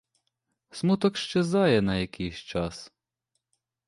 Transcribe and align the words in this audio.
Смуток 0.71 1.17
щезає 1.17 1.81
на 1.81 1.97
якийсь 1.97 2.37
час. 2.37 2.91